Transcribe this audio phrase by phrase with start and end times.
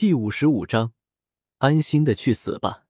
[0.00, 0.94] 第五十五章，
[1.58, 2.86] 安心的去死吧。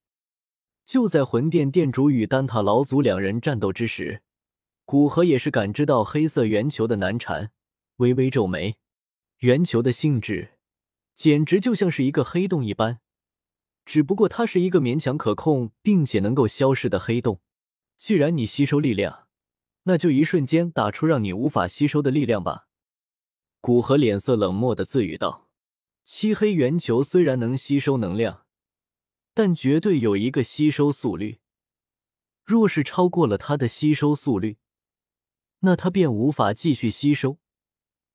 [0.85, 4.23] 就在魂殿殿主与丹塔老祖两人战斗之时，
[4.85, 7.51] 古河也是感知到黑色圆球的难缠，
[7.97, 8.77] 微微皱眉。
[9.39, 10.53] 圆球的性质
[11.13, 13.01] 简直就像是一个黑洞一般，
[13.85, 17.41] 只不过它是一个勉强可控并且能够消失的黑洞。
[17.99, 19.27] 既然你吸收力量，
[19.83, 22.69] 那就一瞬间打出让你无法吸收的力量吧。
[23.61, 25.50] 古河脸色冷漠的自语道。
[26.13, 28.45] 漆黑圆球虽然能吸收能量，
[29.33, 31.39] 但绝对有一个吸收速率。
[32.45, 34.59] 若是超过了它的吸收速率，
[35.61, 37.39] 那它便无法继续吸收，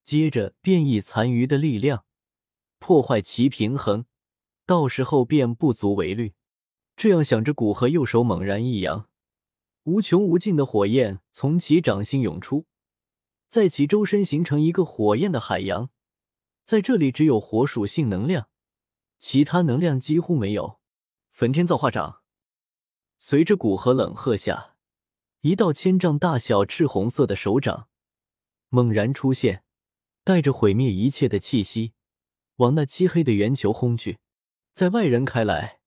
[0.03, 2.03] 接着便以残余的力量
[2.79, 4.05] 破坏其平衡，
[4.65, 6.33] 到时候便不足为虑。
[6.97, 9.07] 这样想着，古河右手猛然一扬，
[9.83, 12.65] 无穷无尽的火焰从其掌心涌出，
[13.47, 15.89] 在其周身形成一个火焰的海洋。
[16.65, 18.49] 在这里只有火属性能量，
[19.19, 20.79] 其他能量几乎没有。
[21.31, 22.23] 焚天造化掌，
[23.17, 24.75] 随着古河冷喝下，
[25.41, 27.87] 一道千丈大小、赤红色的手掌
[28.69, 29.63] 猛然出现，
[30.23, 31.93] 带着毁灭一切的气息，
[32.55, 34.17] 往那漆黑的圆球轰去。
[34.73, 35.81] 在外人看来，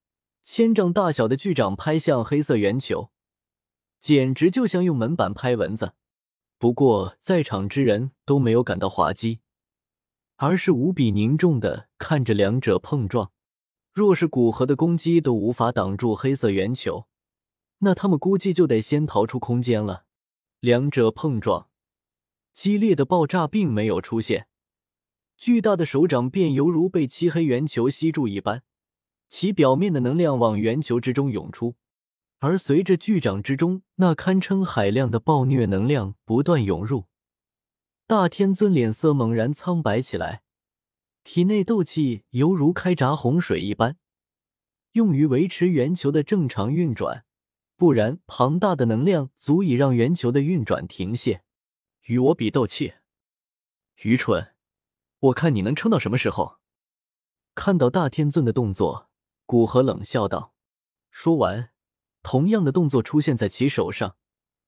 [0.44, 3.10] 千丈大小的巨掌拍向黑色圆球，
[3.98, 5.94] 简直就像用门板拍蚊子。
[6.56, 9.40] 不过，在场之人都没有感到滑稽。
[10.40, 13.32] 而是无比凝重的看着两者碰撞。
[13.92, 17.08] 若是古河的攻击都无法挡住黑色圆球，
[17.78, 20.04] 那他们估计就得先逃出空间了。
[20.60, 21.68] 两者碰撞，
[22.52, 24.46] 激烈的爆炸并没有出现，
[25.36, 28.62] 巨大的手掌便犹如被漆黑圆球吸住一般，
[29.28, 31.74] 其表面的能量往圆球之中涌出，
[32.38, 37.07] 而随着巨掌之中那堪称海量的暴虐能量不断涌入。
[38.08, 40.42] 大天尊脸色猛然苍白起来，
[41.24, 43.98] 体内斗气犹如开闸洪水一般，
[44.92, 47.26] 用于维持圆球的正常运转，
[47.76, 51.42] 不然庞大的能量足以让圆球的运转停歇。
[52.04, 52.94] 与我比斗气，
[53.96, 54.54] 愚蠢！
[55.18, 56.60] 我看你能撑到什么时候？
[57.54, 59.10] 看到大天尊的动作，
[59.44, 60.54] 古河冷笑道。
[61.10, 61.72] 说完，
[62.22, 64.16] 同样的动作出现在其手上。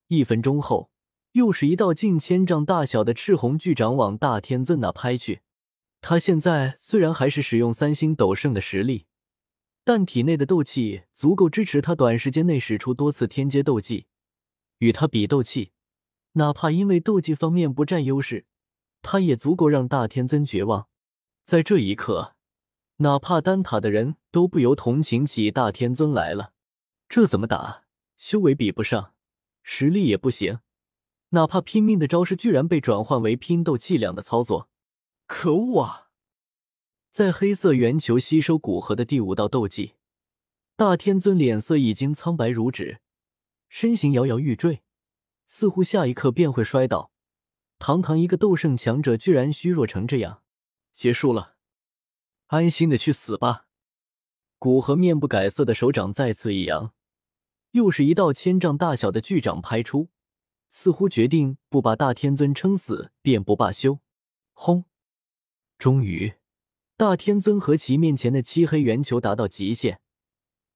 [0.08, 0.90] 一分钟后。
[1.32, 5.42] 又是一道近千丈大小的赤红巨掌往大天尊那拍去。
[6.00, 9.06] 他现在虽然还是使用三星斗圣的实力，
[9.84, 14.06] 但体内的斗气足够支持他短时间内使出多次天阶斗技。
[14.78, 15.72] 与他比斗气，
[16.32, 18.46] 哪怕因为斗技方面不占优势，
[19.02, 20.88] 他也足够让大天尊绝望。
[21.44, 22.34] 在这一刻，
[22.96, 26.54] 哪怕丹塔的人都不由同情起大天尊来了。
[27.08, 27.84] 这怎么打？
[28.16, 29.12] 修为比不上，
[29.62, 30.60] 实力也不行。
[31.30, 34.68] 哪怕拼命的招式，居然被转换为拼斗气量的操作，
[35.26, 36.08] 可恶啊！
[37.10, 39.94] 在黑色圆球吸收古河的第五道斗技，
[40.76, 43.00] 大天尊脸色已经苍白如纸，
[43.68, 44.82] 身形摇摇欲坠，
[45.46, 47.12] 似乎下一刻便会摔倒。
[47.78, 50.42] 堂堂一个斗圣强者，居然虚弱成这样，
[50.92, 51.54] 结束了，
[52.46, 53.66] 安心的去死吧！
[54.58, 56.92] 古河面不改色的手掌再次一扬，
[57.70, 60.08] 又是一道千丈大小的巨掌拍出。
[60.70, 64.00] 似乎决定不把大天尊撑死，便不罢休。
[64.52, 64.84] 轰！
[65.78, 66.34] 终于，
[66.96, 70.00] 大天尊和其面前的漆黑圆球达到极限，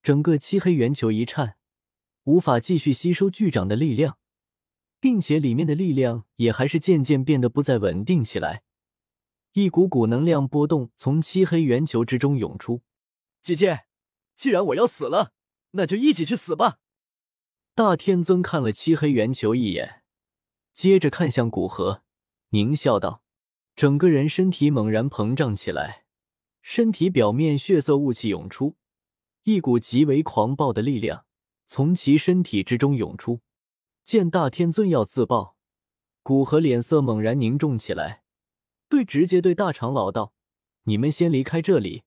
[0.03, 1.57] 整个漆黑圆球一颤，
[2.25, 4.19] 无法继续吸收巨掌的力量，
[4.99, 8.63] 并且里面的力量也还是渐渐变得不再稳定起来。
[9.53, 12.83] 一股股能量波动从漆黑圆球之中涌出。
[13.41, 13.85] 姐姐，
[14.35, 15.33] 既然我要死了，
[15.73, 16.81] 那就一起去死吧。
[17.77, 20.05] 大天尊看了漆黑圆球一眼，
[20.73, 22.05] 接着看向古河，
[22.51, 23.21] 狞笑道
[23.75, 26.05] ：“整个人身体猛然膨胀起来，
[26.63, 28.77] 身体表面血色雾气涌出，
[29.43, 31.25] 一股极为狂暴的力量
[31.67, 33.41] 从其身体之中涌出。
[34.05, 35.57] 见大天尊要自爆，
[36.23, 38.23] 古河脸色猛然凝重起来，
[38.89, 40.33] 对直接对大长老道
[40.85, 42.05] ：‘你们先离开这里。’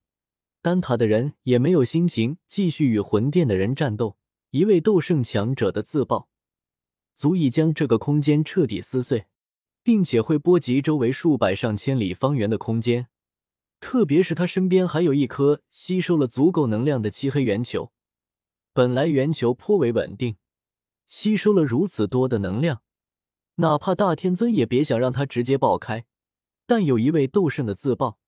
[0.62, 4.16] 丹塔的人也没有心情继续与魂殿的人战斗。”
[4.50, 6.30] 一位斗圣强者的自爆，
[7.14, 9.26] 足以将这个空间彻底撕碎，
[9.82, 13.08] 并且会波及周围数百上千里方圆的空间。
[13.78, 17.92] 特别是他身边还有一颗吸收了足够能量的漆黑圆球。
[18.72, 20.36] 本来圆球颇为稳定，
[21.06, 22.82] 吸收了如此多的能量，
[23.56, 26.06] 哪怕大天尊也别想让它直接爆开。
[26.66, 28.18] 但有一位斗圣的自爆，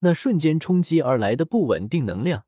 [0.00, 2.46] 那瞬间冲击而来的不稳定能量，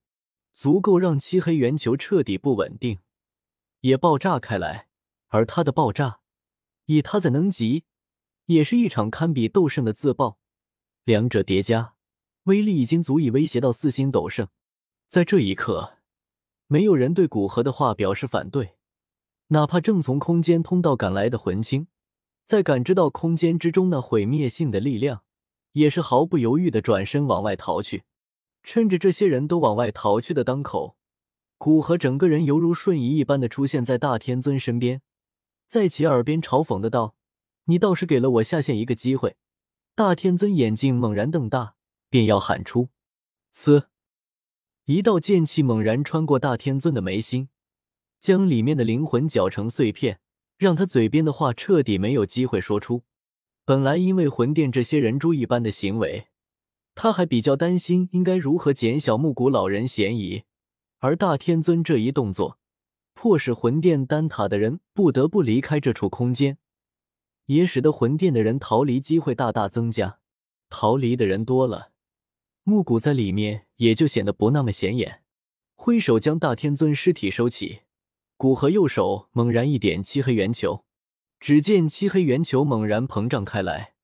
[0.54, 3.00] 足够让漆黑圆球彻底不稳定。
[3.80, 4.88] 也爆炸开来，
[5.28, 6.20] 而他的爆炸，
[6.86, 7.84] 以他在能级，
[8.46, 10.38] 也是一场堪比斗圣的自爆。
[11.04, 11.94] 两者叠加，
[12.44, 14.48] 威力已经足以威胁到四星斗圣。
[15.06, 15.98] 在这一刻，
[16.66, 18.76] 没有人对古河的话表示反对，
[19.48, 21.88] 哪怕正从空间通道赶来的魂青，
[22.46, 25.24] 在感知到空间之中那毁灭性的力量，
[25.72, 28.04] 也是毫不犹豫的转身往外逃去。
[28.64, 30.96] 趁着这些人都往外逃去的当口，
[31.58, 35.02] 古河整个人犹如瞬移一般的出现在大天尊身边，
[35.66, 37.14] 在其耳边嘲讽的道
[37.66, 39.36] ：“你倒是给了我下线一个机会。”
[39.94, 41.76] 大天尊眼睛猛然瞪大，
[42.08, 42.88] 便要喊出
[43.54, 43.84] ：“呲！”
[44.86, 47.50] 一道剑气猛然穿过大天尊的眉心，
[48.20, 50.20] 将里面的灵魂搅成碎片，
[50.56, 53.02] 让他嘴边的话彻底没有机会说出。
[53.66, 56.28] 本来因为魂殿这些人猪一般的行为。
[56.94, 60.44] 他还比较担心应该如何减小木谷老人嫌疑，
[61.00, 62.58] 而大天尊这一动作，
[63.14, 66.58] 迫使魂殿丹塔的人不得不离开这处空间，
[67.46, 70.20] 也使得魂殿的人逃离机会大大增加。
[70.70, 71.90] 逃离的人多了，
[72.62, 75.22] 木谷在里面也就显得不那么显眼。
[75.74, 77.80] 挥手将大天尊尸体收起，
[78.36, 80.84] 古河右手猛然一点漆黑圆球，
[81.38, 83.94] 只见漆黑圆球猛然膨胀开来，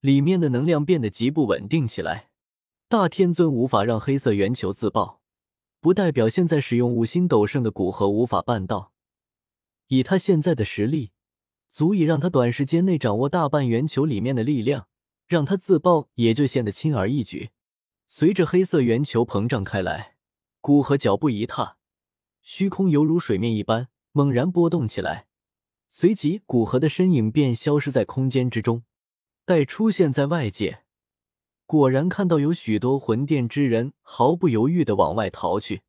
[0.00, 2.30] 里面的能量变得极不稳定起来。
[2.88, 5.20] 大天尊无法让黑色圆球自爆，
[5.80, 8.92] 不代表现在使用五星斗圣的古河无法办到。
[9.88, 11.12] 以他现在的实力，
[11.68, 14.86] 足以让他短时间内掌握大半圆球里面的力量，
[15.26, 17.50] 让他自爆也就显得轻而易举。
[18.06, 20.16] 随着黑色圆球膨胀开来，
[20.60, 21.78] 古河脚步一踏，
[22.42, 25.26] 虚空犹如水面一般猛然波动起来，
[25.88, 28.84] 随即古河的身影便消失在空间之中。
[29.44, 30.83] 待出现在外界。
[31.74, 35.82] 果然看到有许多魂殿之人毫不犹豫的往外逃去，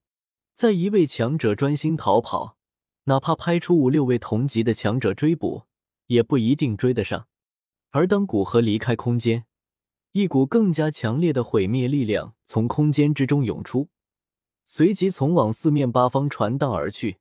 [0.51, 2.57] 在一位强者专心逃跑，
[3.03, 5.65] 哪怕派出五六位同级的强者追捕，
[6.07, 7.27] 也不一定追得上。
[7.91, 9.45] 而当古河离开空间，
[10.13, 13.89] 一股更加强烈的毁灭力量从空间之中涌出，
[14.65, 17.17] 随即从往四面八方传荡而去。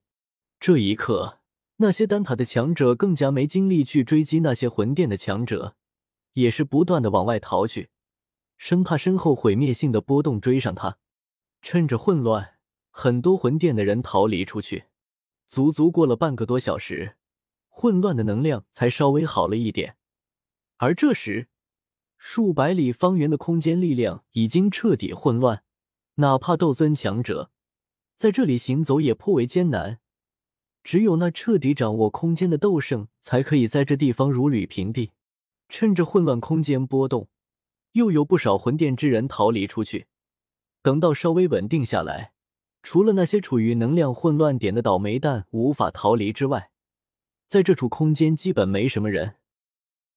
[0.59, 1.41] 这一刻，
[1.77, 5.77] 那些丹塔的强者更加没精力去追击那些魂殿的强者，
[6.33, 7.91] 也是不断的往外逃去。
[8.57, 10.99] 生怕身后毁灭性的波动追上他，
[11.61, 12.55] 趁着混乱，
[12.91, 14.85] 很多魂殿的人逃离出去。
[15.47, 17.17] 足足过了半个多小时，
[17.69, 19.97] 混乱的能量才稍微好了一点。
[20.79, 21.49] 而这时，
[22.17, 25.63] 数百里方圆的空间力量已经彻底混乱，
[26.15, 27.51] 哪怕斗尊强者
[28.17, 30.01] 在这里行走也颇为艰难。
[30.83, 35.13] 只有那彻底掌握空间的斗圣，才可以在这地方如履平地。
[35.69, 37.29] 趁着混乱空间波动。
[37.95, 40.07] 又有不少魂殿之人逃离出去。
[40.83, 42.33] 等到稍微稳定下来，
[42.83, 46.71] 除了那些处于能量混乱点的倒霉蛋无法逃离之外，
[47.47, 49.37] 在这处空间基本没什么人。